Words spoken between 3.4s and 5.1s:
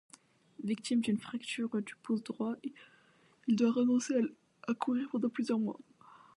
il doit renoncer à courir